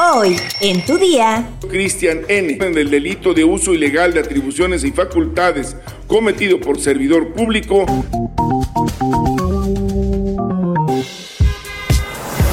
Hoy, 0.00 0.36
en 0.60 0.86
tu 0.86 0.96
día. 0.96 1.44
Cristian 1.68 2.20
N. 2.28 2.56
en 2.64 2.78
el 2.78 2.88
delito 2.88 3.34
de 3.34 3.42
uso 3.42 3.74
ilegal 3.74 4.14
de 4.14 4.20
atribuciones 4.20 4.84
y 4.84 4.92
facultades 4.92 5.76
cometido 6.06 6.60
por 6.60 6.78
servidor 6.78 7.32
público. 7.32 7.84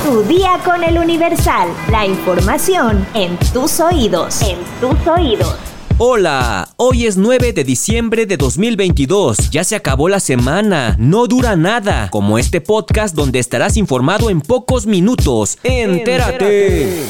Tu 0.03 0.23
día 0.23 0.59
con 0.65 0.83
el 0.83 0.97
Universal. 0.97 1.69
La 1.91 2.07
información 2.07 3.05
en 3.13 3.37
tus 3.53 3.79
oídos. 3.79 4.41
En 4.41 4.57
tus 4.81 5.07
oídos. 5.07 5.55
Hola, 5.99 6.67
hoy 6.77 7.05
es 7.05 7.15
9 7.15 7.53
de 7.53 7.63
diciembre 7.63 8.25
de 8.25 8.37
2022. 8.37 9.51
Ya 9.51 9.63
se 9.63 9.75
acabó 9.75 10.09
la 10.09 10.19
semana. 10.19 10.95
No 10.97 11.27
dura 11.27 11.55
nada. 11.55 12.09
Como 12.09 12.39
este 12.39 12.59
podcast 12.59 13.13
donde 13.13 13.37
estarás 13.37 13.77
informado 13.77 14.31
en 14.31 14.41
pocos 14.41 14.87
minutos. 14.87 15.59
Entérate. 15.63 17.03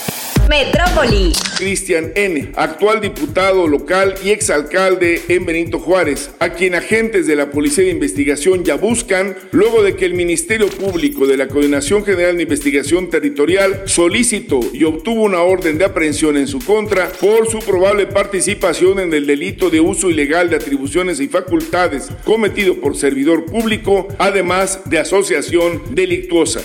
Metrópoli. 0.49 1.33
Cristian 1.57 2.11
N., 2.15 2.51
actual 2.55 3.01
diputado 3.01 3.67
local 3.67 4.15
y 4.23 4.29
exalcalde 4.29 5.21
en 5.29 5.45
Benito 5.45 5.79
Juárez, 5.79 6.31
a 6.39 6.49
quien 6.49 6.75
agentes 6.75 7.27
de 7.27 7.35
la 7.35 7.49
Policía 7.49 7.85
de 7.85 7.91
Investigación 7.91 8.63
ya 8.63 8.75
buscan 8.75 9.35
luego 9.51 9.81
de 9.81 9.95
que 9.95 10.05
el 10.05 10.13
Ministerio 10.13 10.67
Público 10.67 11.25
de 11.25 11.37
la 11.37 11.47
Coordinación 11.47 12.05
General 12.05 12.37
de 12.37 12.43
Investigación 12.43 13.09
Territorial 13.09 13.83
solicitó 13.85 14.59
y 14.73 14.83
obtuvo 14.83 15.23
una 15.23 15.41
orden 15.41 15.77
de 15.77 15.85
aprehensión 15.85 16.37
en 16.37 16.47
su 16.47 16.59
contra 16.59 17.09
por 17.09 17.49
su 17.49 17.59
probable 17.59 18.05
participación 18.05 18.99
en 18.99 19.13
el 19.13 19.25
delito 19.25 19.69
de 19.69 19.79
uso 19.79 20.09
ilegal 20.09 20.49
de 20.49 20.57
atribuciones 20.57 21.19
y 21.19 21.27
facultades 21.27 22.09
cometido 22.23 22.75
por 22.75 22.95
servidor 22.95 23.45
público, 23.45 24.07
además 24.19 24.81
de 24.85 24.99
asociación 24.99 25.81
delictuosa. 25.91 26.61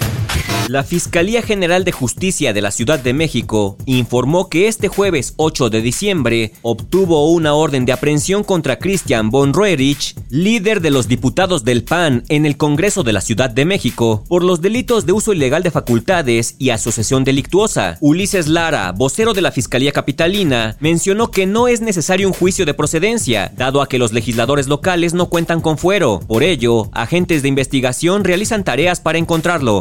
La 0.71 0.85
Fiscalía 0.85 1.43
General 1.43 1.83
de 1.83 1.91
Justicia 1.91 2.53
de 2.53 2.63
la 2.63 2.71
Ciudad 2.71 3.01
de 3.01 3.13
México 3.13 3.77
informó 3.87 4.49
que 4.49 4.69
este 4.69 4.87
jueves 4.87 5.35
8 5.37 5.69
de 5.69 5.83
diciembre 5.83 6.53
obtuvo 6.63 7.29
una 7.33 7.55
orden 7.55 7.85
de 7.85 7.93
aprehensión 7.93 8.45
contra 8.45 8.79
Christian 8.79 9.31
von 9.31 9.53
Roerich, 9.53 10.15
líder 10.29 10.81
de 10.81 10.93
los 10.93 11.09
diputados 11.09 11.65
del 11.65 11.83
PAN 11.83 12.23
en 12.29 12.47
el 12.47 12.57
Congreso 12.57 13.03
de 13.03 13.13
la 13.13 13.21
Ciudad 13.21 13.51
de 13.51 13.65
México, 13.65 14.23
por 14.29 14.45
los 14.45 14.61
delitos 14.61 15.07
de 15.07 15.13
uso 15.13 15.33
ilegal 15.33 15.65
de 15.65 15.73
facultades 15.73 16.55
y 16.61 16.71
asociación 16.71 17.25
delictuosa. 17.25 17.99
Ulises 18.01 18.47
Lara, 18.47 18.93
vocero 18.93 19.35
de 19.35 19.43
la 19.43 19.51
Fiscalía 19.51 19.91
Capitalina, 19.91 20.77
mencionó 20.79 21.33
que 21.33 21.47
no 21.47 21.67
es 21.67 21.81
necesario 21.81 22.29
un 22.29 22.35
juicio 22.35 22.65
de 22.65 22.75
procedencia, 22.75 23.51
dado 23.57 23.83
a 23.83 23.89
que 23.89 23.99
los 23.99 24.13
legisladores 24.13 24.69
locales 24.69 25.15
no 25.15 25.31
cuentan 25.31 25.61
con 25.63 25.79
fuero. 25.79 26.21
Por 26.29 26.45
ello, 26.45 26.91
agentes 26.93 27.43
de 27.43 27.49
investigación 27.49 28.23
realizan 28.23 28.63
tareas 28.63 29.01
para 29.01 29.19
encontrarlo. 29.19 29.81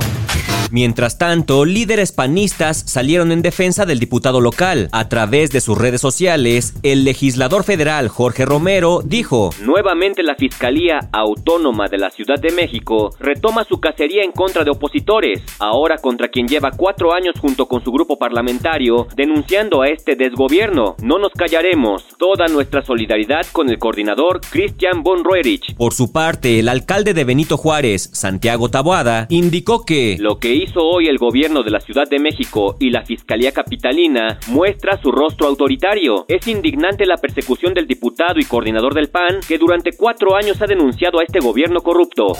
Mientras 0.71 1.17
tanto, 1.17 1.65
líderes 1.65 2.11
panistas 2.11 2.83
salieron 2.85 3.31
en 3.31 3.41
defensa 3.41 3.85
del 3.85 3.99
diputado 3.99 4.41
local. 4.41 4.89
A 4.91 5.09
través 5.09 5.51
de 5.51 5.61
sus 5.61 5.77
redes 5.77 6.01
sociales, 6.01 6.73
el 6.83 7.03
legislador 7.03 7.63
federal 7.63 8.07
Jorge 8.07 8.45
Romero 8.45 9.01
dijo, 9.03 9.49
Nuevamente 9.61 10.23
la 10.23 10.35
Fiscalía 10.35 10.99
Autónoma 11.11 11.87
de 11.87 11.97
la 11.97 12.09
Ciudad 12.09 12.39
de 12.39 12.51
México 12.51 13.09
retoma 13.19 13.63
su 13.63 13.79
cacería 13.79 14.23
en 14.23 14.31
contra 14.31 14.63
de 14.63 14.71
opositores, 14.71 15.41
ahora 15.59 15.97
contra 15.97 16.29
quien 16.29 16.47
lleva 16.47 16.71
cuatro 16.71 17.13
años 17.13 17.35
junto 17.39 17.67
con 17.67 17.83
su 17.83 17.91
grupo 17.91 18.17
parlamentario 18.17 19.07
denunciando 19.15 19.81
a 19.81 19.87
este 19.87 20.15
desgobierno. 20.15 20.95
No 21.01 21.19
nos 21.19 21.31
callaremos. 21.33 22.05
Toda 22.17 22.47
nuestra 22.47 22.83
solidaridad 22.83 23.45
con 23.51 23.69
el 23.69 23.79
coordinador 23.79 24.41
Christian 24.49 25.03
von 25.03 25.23
Roerich. 25.23 25.75
Por 25.75 25.93
su 25.93 26.11
parte, 26.11 26.59
el 26.59 26.69
alcalde 26.69 27.13
de 27.13 27.23
Benito 27.23 27.57
Juárez, 27.57 28.09
Santiago 28.13 28.69
Taboada, 28.69 29.27
indicó 29.29 29.85
que 29.85 30.17
lo 30.19 30.39
que 30.39 30.53
hizo 30.63 30.81
hoy 30.81 31.07
el 31.07 31.17
gobierno 31.17 31.63
de 31.63 31.71
la 31.71 31.79
Ciudad 31.79 32.07
de 32.09 32.19
México 32.19 32.75
y 32.79 32.89
la 32.89 33.03
Fiscalía 33.05 33.51
Capitalina 33.51 34.37
muestra 34.47 35.01
su 35.01 35.11
rostro 35.11 35.47
autoritario. 35.47 36.25
Es 36.27 36.47
indignante 36.47 37.05
la 37.05 37.17
persecución 37.17 37.73
del 37.73 37.87
diputado 37.87 38.39
y 38.39 38.45
coordinador 38.45 38.93
del 38.93 39.09
PAN 39.09 39.39
que 39.47 39.57
durante 39.57 39.91
cuatro 39.93 40.35
años 40.35 40.61
ha 40.61 40.65
denunciado 40.65 41.19
a 41.19 41.23
este 41.23 41.39
gobierno 41.39 41.81
corrupto. 41.81 42.33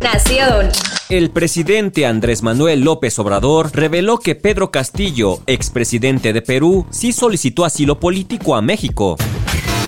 Nación. 0.00 0.68
El 1.08 1.30
presidente 1.30 2.06
Andrés 2.06 2.42
Manuel 2.42 2.80
López 2.82 3.18
Obrador 3.18 3.70
reveló 3.74 4.18
que 4.18 4.34
Pedro 4.34 4.70
Castillo, 4.70 5.38
expresidente 5.46 6.32
de 6.32 6.42
Perú, 6.42 6.86
sí 6.90 7.12
solicitó 7.12 7.64
asilo 7.64 8.00
político 8.00 8.54
a 8.54 8.62
México 8.62 9.16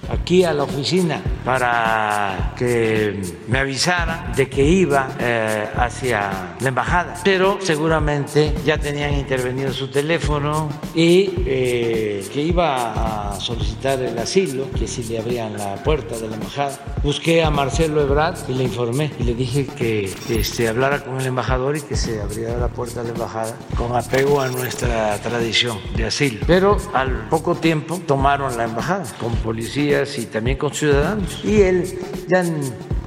aquí 0.09 0.45
a 0.45 0.53
la 0.53 0.65
oficina 0.65 1.23
para 1.47 2.55
que 2.59 3.23
me 3.47 3.61
avisara 3.61 4.33
de 4.35 4.49
que 4.49 4.65
iba 4.65 5.11
eh, 5.21 5.69
hacia 5.77 6.57
la 6.59 6.69
embajada, 6.69 7.15
pero 7.23 7.59
seguramente 7.61 8.53
ya 8.65 8.79
tenían 8.79 9.15
intervenido 9.15 9.73
su 9.73 9.87
teléfono 9.87 10.69
y 10.93 11.35
eh, 11.47 12.27
que 12.33 12.43
iba 12.43 13.31
a 13.31 13.41
solicitar 13.41 14.03
el 14.03 14.19
asilo, 14.19 14.69
que 14.77 14.89
si 14.89 15.05
le 15.05 15.21
abrían 15.21 15.57
la 15.57 15.77
puerta 15.77 16.19
de 16.19 16.29
la 16.29 16.35
embajada. 16.35 16.81
Busqué 17.05 17.45
a 17.45 17.51
Marcelo 17.51 18.03
Ebrard 18.03 18.39
y 18.49 18.55
le 18.55 18.65
informé 18.65 19.13
y 19.21 19.23
le 19.23 19.35
dije 19.35 19.67
que 19.67 20.13
este, 20.29 20.67
hablara 20.67 21.05
con 21.05 21.21
el 21.21 21.27
embajador 21.27 21.77
y 21.77 21.83
que 21.83 21.95
se 21.95 22.21
abriera 22.21 22.57
la 22.57 22.69
puerta 22.69 23.03
de 23.03 23.11
la 23.11 23.15
embajada 23.15 23.57
con 23.77 23.95
apego 23.95 24.41
a 24.41 24.49
nuestra 24.49 25.17
tradición 25.19 25.79
de 25.95 26.07
asilo. 26.07 26.41
Pero 26.45 26.77
al 26.93 27.29
poco 27.29 27.55
tiempo 27.55 28.01
tomaron 28.05 28.57
la 28.57 28.65
embajada 28.65 29.05
con 29.21 29.33
policía 29.37 30.03
y 30.17 30.27
también 30.27 30.59
con 30.59 30.73
ciudadanos. 30.73 31.36
Y 31.45 31.61
él 31.61 31.99
ya 32.29 32.45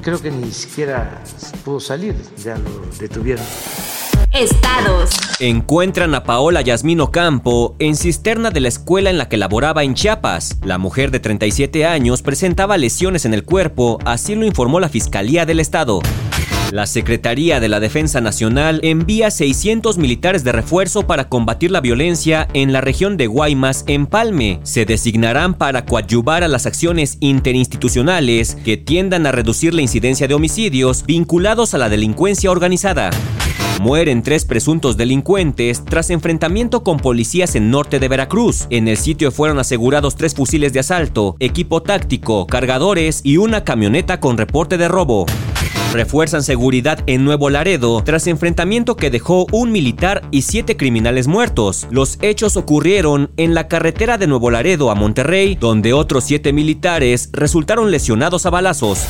creo 0.02 0.22
que 0.22 0.32
ni 0.32 0.52
siquiera 0.52 1.22
pudo 1.64 1.80
salir, 1.80 2.16
ya 2.44 2.58
lo 2.58 2.82
detuvieron. 3.00 3.46
Estados. 4.32 5.10
Encuentran 5.40 6.14
a 6.14 6.24
Paola 6.24 6.62
Yasmino 6.62 7.12
Campo 7.12 7.76
en 7.80 7.96
cisterna 7.96 8.52
de 8.52 8.60
la 8.60 8.68
escuela 8.68 9.10
en 9.10 9.18
la 9.18 9.28
que 9.28 9.38
laboraba 9.38 9.84
en 9.84 9.96
Chiapas. 9.96 10.60
La 10.64 10.78
mujer 10.78 11.10
de 11.10 11.20
37 11.20 11.86
años 11.86 12.22
presentaba 12.22 12.78
lesiones 12.78 13.26
en 13.26 13.34
el 13.34 13.44
cuerpo, 13.44 13.98
así 14.06 14.36
lo 14.36 14.46
informó 14.46 14.80
la 14.80 14.90
Fiscalía 14.90 15.48
del 15.48 15.60
Estado. 15.60 16.02
La 16.72 16.86
Secretaría 16.86 17.60
de 17.60 17.68
la 17.68 17.80
Defensa 17.80 18.22
Nacional 18.22 18.80
envía 18.84 19.32
600 19.32 19.98
militares 19.98 20.44
de 20.44 20.52
refuerzo 20.52 21.08
para 21.08 21.28
combatir 21.28 21.72
la 21.72 21.82
violencia 21.82 22.48
en 22.54 22.74
la 22.74 22.80
región 22.80 23.18
de 23.18 23.26
Guaymas, 23.26 23.84
en 23.88 24.06
Palme. 24.06 24.60
Se 24.62 24.86
designarán 24.86 25.56
para 25.56 25.86
coadyuvar 25.86 26.44
a 26.44 26.48
las 26.48 26.68
acciones 26.68 27.18
interinstitucionales 27.22 28.56
que 28.64 28.78
tiendan 28.78 29.26
a 29.26 29.32
reducir 29.32 29.74
la 29.74 29.82
incidencia 29.82 30.28
de 30.28 30.36
homicidios 30.36 31.06
vinculados 31.08 31.74
a 31.74 31.80
la 31.80 31.90
delincuencia 31.90 32.52
organizada. 32.52 33.10
Mueren 33.82 34.22
tres 34.22 34.46
presuntos 34.46 34.96
delincuentes 34.96 35.84
tras 35.86 36.12
enfrentamiento 36.12 36.84
con 36.84 36.98
policías 36.98 37.56
en 37.56 37.72
norte 37.72 38.00
de 38.00 38.10
Veracruz. 38.10 38.68
En 38.70 38.88
el 38.88 38.98
sitio 38.98 39.32
fueron 39.32 39.58
asegurados 39.58 40.16
tres 40.16 40.36
fusiles 40.36 40.74
de 40.74 40.82
asalto, 40.82 41.36
equipo 41.40 41.82
táctico, 41.82 42.46
cargadores 42.46 43.22
y 43.24 43.38
una 43.38 43.64
camioneta 43.64 44.20
con 44.20 44.38
reporte 44.38 44.78
de 44.78 44.88
robo. 44.88 45.26
Refuerzan 45.92 46.44
seguridad 46.44 47.00
en 47.08 47.26
Nuevo 47.26 47.50
Laredo 47.50 48.04
tras 48.04 48.28
enfrentamiento 48.28 48.96
que 48.96 49.10
dejó 49.10 49.48
un 49.52 49.72
militar 49.72 50.22
y 50.30 50.44
siete 50.44 50.78
criminales 50.78 51.28
muertos. 51.28 51.88
Los 51.90 52.20
hechos 52.22 52.58
ocurrieron 52.58 53.32
en 53.38 53.56
la 53.56 53.68
carretera 53.68 54.20
de 54.20 54.28
Nuevo 54.28 54.52
Laredo 54.52 54.92
a 54.92 54.96
Monterrey, 54.96 55.56
donde 55.56 55.94
otros 55.94 56.26
siete 56.26 56.54
militares 56.54 57.30
resultaron 57.34 57.90
lesionados 57.90 58.46
a 58.46 58.52
balazos. 58.52 59.04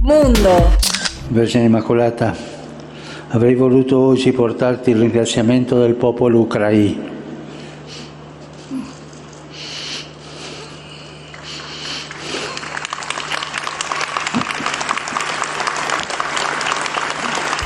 Mundo. 0.00 0.70
Vergine 1.30 1.64
Immacolata, 1.64 2.32
avrei 3.30 3.56
voluto 3.56 3.98
oggi 3.98 4.30
portarti 4.30 4.92
il 4.92 5.00
ringraziamento 5.00 5.80
del 5.80 5.94
popolo 5.94 6.38
ucraino 6.38 7.13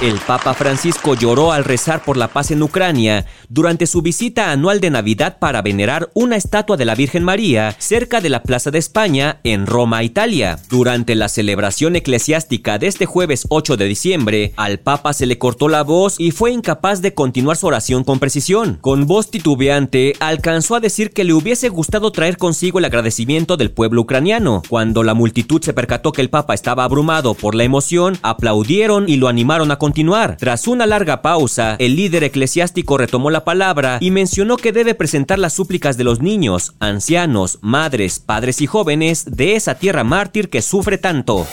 El 0.01 0.21
Papa 0.21 0.55
Francisco 0.55 1.17
lloró 1.17 1.51
al 1.51 1.65
rezar 1.65 2.05
por 2.05 2.17
la 2.17 2.29
paz 2.29 2.53
en 2.53 2.63
Ucrania 2.63 3.27
durante 3.49 3.85
su 3.85 4.01
visita 4.01 4.53
anual 4.53 4.79
de 4.81 4.91
Navidad 4.91 5.39
para 5.41 5.61
venerar 5.61 6.09
una 6.15 6.37
estatua 6.37 6.77
de 6.77 6.85
la 6.85 6.95
Virgen 6.95 7.25
María 7.25 7.75
cerca 7.81 8.21
de 8.21 8.29
la 8.29 8.45
Plaza 8.45 8.71
de 8.71 8.79
España 8.79 9.41
en 9.43 9.67
Roma, 9.67 10.05
Italia. 10.05 10.61
Durante 10.71 11.17
la 11.17 11.29
celebración 11.29 11.97
eclesiástica 11.97 12.79
de 12.79 12.87
este 12.87 13.07
jueves 13.07 13.47
8 13.49 13.77
de 13.77 13.87
diciembre, 13.87 14.53
al 14.57 14.79
Papa 14.79 15.13
se 15.13 15.27
le 15.27 15.37
cortó 15.37 15.69
la 15.69 15.83
voz 15.83 16.15
y 16.21 16.31
fue 16.31 16.53
incapaz 16.53 17.03
de 17.03 17.13
continuar 17.13 17.57
su 17.57 17.67
oración 17.67 18.05
con 18.05 18.21
precisión. 18.21 18.79
Con 18.81 19.09
voz 19.09 19.33
titubeante, 19.33 20.13
alcanzó 20.21 20.77
a 20.77 20.81
decir 20.81 21.11
que 21.11 21.25
le 21.25 21.33
hubiese 21.33 21.71
gustado 21.71 22.13
traer 22.13 22.37
consigo 22.37 22.79
el 22.79 22.85
agradecimiento 22.85 23.57
del 23.57 23.73
pueblo 23.73 24.03
ucraniano. 24.03 24.63
Cuando 24.69 25.03
la 25.03 25.15
multitud 25.15 25.61
se 25.61 25.73
percató 25.73 26.13
que 26.13 26.23
el 26.23 26.31
Papa 26.31 26.55
estaba 26.55 26.85
abrumado 26.85 27.35
por 27.35 27.57
la 27.57 27.65
emoción, 27.65 28.17
aplaudieron 28.23 29.09
y 29.09 29.17
lo 29.17 29.27
animaron 29.27 29.73
a 29.73 29.77
continuar 29.77 29.88
continuar. 29.89 30.37
Tras 30.37 30.69
una 30.69 30.85
larga 30.85 31.23
pausa, 31.23 31.77
el 31.79 31.97
líder 31.97 32.23
eclesiástico 32.23 32.99
retomó 32.99 33.31
la 33.31 33.45
palabra 33.45 33.97
y 34.03 34.11
mencionó 34.11 34.59
que 34.59 34.71
debe 34.71 34.95
presentar 34.95 35.39
las 35.39 35.55
súplicas 35.55 35.97
de 35.97 36.05
los 36.05 36.21
niños, 36.21 36.75
ancianos, 36.79 37.59
madres, 37.63 38.19
padres 38.19 38.61
y 38.61 38.67
jóvenes 38.67 39.25
de 39.35 39.57
esa 39.57 39.77
tierra 39.77 40.05
mártir 40.05 40.51
que 40.51 40.61
sufre 40.61 40.99
tanto. 40.99 41.47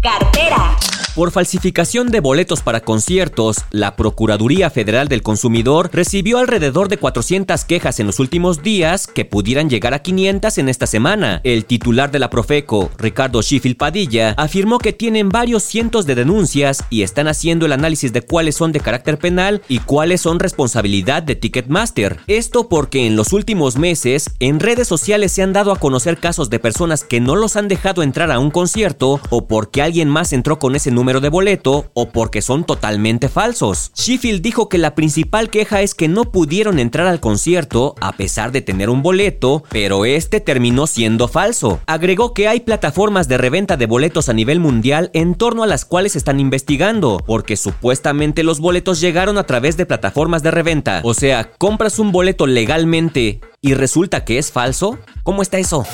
Cartera. 0.00 0.77
Por 1.18 1.32
falsificación 1.32 2.12
de 2.12 2.20
boletos 2.20 2.62
para 2.62 2.78
conciertos, 2.78 3.64
la 3.72 3.96
Procuraduría 3.96 4.70
Federal 4.70 5.08
del 5.08 5.24
Consumidor 5.24 5.90
recibió 5.92 6.38
alrededor 6.38 6.88
de 6.88 6.96
400 6.96 7.64
quejas 7.64 7.98
en 7.98 8.06
los 8.06 8.20
últimos 8.20 8.62
días 8.62 9.08
que 9.08 9.24
pudieran 9.24 9.68
llegar 9.68 9.94
a 9.94 9.98
500 9.98 10.58
en 10.58 10.68
esta 10.68 10.86
semana. 10.86 11.40
El 11.42 11.64
titular 11.64 12.12
de 12.12 12.20
la 12.20 12.30
Profeco, 12.30 12.92
Ricardo 12.98 13.42
Schiffel 13.42 13.74
Padilla, 13.74 14.34
afirmó 14.36 14.78
que 14.78 14.92
tienen 14.92 15.28
varios 15.28 15.64
cientos 15.64 16.06
de 16.06 16.14
denuncias 16.14 16.84
y 16.88 17.02
están 17.02 17.26
haciendo 17.26 17.66
el 17.66 17.72
análisis 17.72 18.12
de 18.12 18.22
cuáles 18.22 18.54
son 18.54 18.70
de 18.70 18.78
carácter 18.78 19.18
penal 19.18 19.60
y 19.68 19.80
cuáles 19.80 20.20
son 20.20 20.38
responsabilidad 20.38 21.24
de 21.24 21.34
Ticketmaster. 21.34 22.18
Esto 22.28 22.68
porque 22.68 23.08
en 23.08 23.16
los 23.16 23.32
últimos 23.32 23.76
meses 23.76 24.30
en 24.38 24.60
redes 24.60 24.86
sociales 24.86 25.32
se 25.32 25.42
han 25.42 25.52
dado 25.52 25.72
a 25.72 25.80
conocer 25.80 26.18
casos 26.18 26.48
de 26.48 26.60
personas 26.60 27.02
que 27.02 27.18
no 27.18 27.34
los 27.34 27.56
han 27.56 27.66
dejado 27.66 28.04
entrar 28.04 28.30
a 28.30 28.38
un 28.38 28.52
concierto 28.52 29.20
o 29.30 29.48
porque 29.48 29.82
alguien 29.82 30.08
más 30.08 30.32
entró 30.32 30.60
con 30.60 30.76
ese 30.76 30.92
número 30.92 31.07
de 31.08 31.30
boleto 31.30 31.90
o 31.94 32.10
porque 32.10 32.42
son 32.42 32.64
totalmente 32.64 33.28
falsos. 33.28 33.90
Sheffield 33.94 34.42
dijo 34.42 34.68
que 34.68 34.76
la 34.76 34.94
principal 34.94 35.48
queja 35.48 35.80
es 35.80 35.94
que 35.94 36.06
no 36.06 36.30
pudieron 36.30 36.78
entrar 36.78 37.06
al 37.06 37.18
concierto 37.18 37.94
a 38.00 38.12
pesar 38.12 38.52
de 38.52 38.60
tener 38.60 38.90
un 38.90 39.02
boleto, 39.02 39.64
pero 39.70 40.04
este 40.04 40.40
terminó 40.40 40.86
siendo 40.86 41.26
falso. 41.26 41.80
Agregó 41.86 42.34
que 42.34 42.46
hay 42.46 42.60
plataformas 42.60 43.26
de 43.26 43.38
reventa 43.38 43.78
de 43.78 43.86
boletos 43.86 44.28
a 44.28 44.34
nivel 44.34 44.60
mundial 44.60 45.10
en 45.14 45.34
torno 45.34 45.62
a 45.62 45.66
las 45.66 45.86
cuales 45.86 46.14
están 46.14 46.40
investigando, 46.40 47.18
porque 47.26 47.56
supuestamente 47.56 48.42
los 48.42 48.60
boletos 48.60 49.00
llegaron 49.00 49.38
a 49.38 49.44
través 49.44 49.76
de 49.78 49.86
plataformas 49.86 50.42
de 50.42 50.50
reventa. 50.50 51.00
O 51.04 51.14
sea, 51.14 51.50
compras 51.56 51.98
un 51.98 52.12
boleto 52.12 52.46
legalmente 52.46 53.40
y 53.62 53.74
resulta 53.74 54.24
que 54.24 54.38
es 54.38 54.52
falso. 54.52 54.98
¿Cómo 55.22 55.42
está 55.42 55.58
eso? 55.58 55.86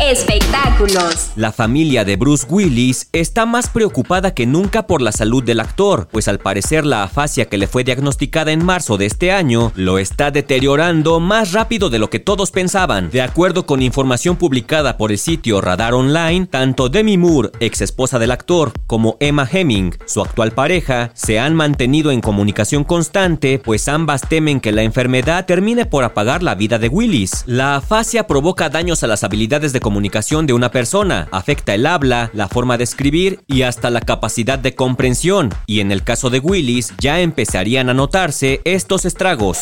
Espectáculos. 0.00 1.32
La 1.36 1.52
familia 1.52 2.04
de 2.04 2.16
Bruce 2.16 2.46
Willis 2.48 3.08
está 3.12 3.46
más 3.46 3.68
preocupada 3.68 4.34
que 4.34 4.46
nunca 4.46 4.86
por 4.86 5.02
la 5.02 5.12
salud 5.12 5.42
del 5.42 5.60
actor, 5.60 6.08
pues 6.10 6.28
al 6.28 6.38
parecer 6.38 6.84
la 6.86 7.02
afasia 7.02 7.46
que 7.46 7.58
le 7.58 7.66
fue 7.66 7.84
diagnosticada 7.84 8.52
en 8.52 8.64
marzo 8.64 8.96
de 8.96 9.06
este 9.06 9.32
año 9.32 9.72
lo 9.74 9.98
está 9.98 10.30
deteriorando 10.30 11.20
más 11.20 11.52
rápido 11.52 11.90
de 11.90 11.98
lo 11.98 12.10
que 12.10 12.18
todos 12.18 12.50
pensaban. 12.50 13.10
De 13.10 13.22
acuerdo 13.22 13.66
con 13.66 13.82
información 13.82 14.36
publicada 14.36 14.96
por 14.96 15.10
el 15.10 15.18
sitio 15.18 15.60
Radar 15.60 15.94
Online, 15.94 16.46
tanto 16.46 16.88
Demi 16.88 17.16
Moore, 17.16 17.50
ex 17.60 17.80
esposa 17.80 18.18
del 18.18 18.30
actor, 18.30 18.72
como 18.86 19.16
Emma 19.20 19.48
Hemming, 19.50 19.96
su 20.06 20.20
actual 20.20 20.52
pareja, 20.52 21.10
se 21.14 21.38
han 21.38 21.54
mantenido 21.54 22.10
en 22.10 22.20
comunicación 22.20 22.84
constante, 22.84 23.58
pues 23.58 23.88
ambas 23.88 24.22
temen 24.28 24.60
que 24.60 24.72
la 24.72 24.82
enfermedad 24.82 25.46
termine 25.46 25.86
por 25.86 26.04
apagar 26.04 26.42
la 26.42 26.54
vida 26.54 26.78
de 26.78 26.88
Willis. 26.88 27.44
La 27.46 27.76
afasia 27.76 28.26
provoca 28.26 28.68
daños 28.68 29.02
a 29.02 29.06
las 29.06 29.24
habilidades 29.24 29.72
de 29.72 29.77
comunicación 29.80 30.46
de 30.46 30.52
una 30.52 30.70
persona, 30.70 31.28
afecta 31.30 31.74
el 31.74 31.86
habla, 31.86 32.30
la 32.32 32.48
forma 32.48 32.78
de 32.78 32.84
escribir 32.84 33.40
y 33.46 33.62
hasta 33.62 33.90
la 33.90 34.00
capacidad 34.00 34.58
de 34.58 34.74
comprensión, 34.74 35.50
y 35.66 35.80
en 35.80 35.92
el 35.92 36.02
caso 36.02 36.30
de 36.30 36.38
Willis 36.38 36.92
ya 36.98 37.20
empezarían 37.20 37.88
a 37.90 37.94
notarse 37.94 38.60
estos 38.64 39.04
estragos. 39.04 39.60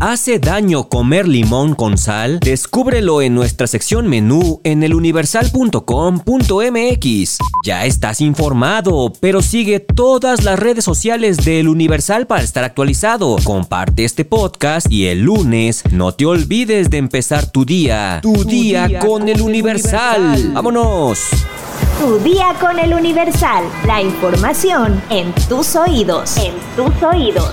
¿Hace 0.00 0.38
daño 0.38 0.88
comer 0.88 1.28
limón 1.28 1.74
con 1.74 1.98
sal? 1.98 2.40
Descúbrelo 2.40 3.20
en 3.22 3.34
nuestra 3.34 3.66
sección 3.66 4.08
menú 4.08 4.60
en 4.64 4.82
eluniversal.com.mx. 4.82 7.38
Ya 7.64 7.84
estás 7.84 8.20
informado, 8.20 9.12
pero 9.20 9.42
sigue 9.42 9.80
todas 9.80 10.44
las 10.44 10.58
redes 10.58 10.84
sociales 10.84 11.38
del 11.38 11.68
Universal 11.68 12.26
para 12.26 12.42
estar 12.42 12.64
actualizado. 12.64 13.36
Comparte 13.44 14.04
este 14.04 14.24
podcast 14.24 14.90
y 14.90 15.06
el 15.06 15.22
lunes 15.22 15.84
no 15.92 16.12
te 16.12 16.26
olvides 16.26 16.90
de 16.90 16.98
empezar 16.98 17.50
tu 17.50 17.64
día. 17.64 18.18
Tu, 18.22 18.44
día, 18.44 18.98
con, 18.98 19.28
el 19.28 19.40
Universal. 19.40 20.52
¡Vámonos! 20.52 21.20
Tu 22.00 22.18
día 22.18 22.54
con 22.60 22.78
el 22.78 22.94
Universal. 22.94 23.64
La 23.86 24.02
información 24.02 25.00
en 25.10 25.32
tus 25.48 25.76
oídos. 25.76 26.36
En 26.36 26.54
tus 26.74 27.02
oídos. 27.02 27.52